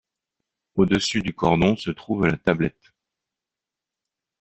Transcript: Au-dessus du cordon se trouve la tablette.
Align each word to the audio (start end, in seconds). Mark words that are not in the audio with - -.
Au-dessus 0.77 1.21
du 1.21 1.31
cordon 1.35 1.75
se 1.75 1.91
trouve 1.91 2.25
la 2.25 2.35
tablette. 2.35 2.91